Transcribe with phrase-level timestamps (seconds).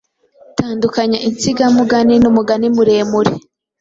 [0.57, 3.33] Tandukanya insigamugani n’umugani muremure.